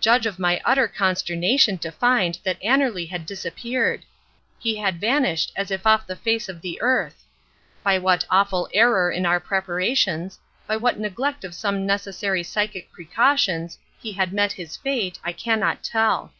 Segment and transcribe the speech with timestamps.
[0.00, 4.02] Judge of my utter consternation to find that Annerly had disappeared.
[4.58, 7.26] He had vanished as if off the face of the earth.
[7.82, 13.78] By what awful error in our preparations, by what neglect of some necessary psychic precautions,
[14.00, 16.32] he had met his fate, I cannot tell.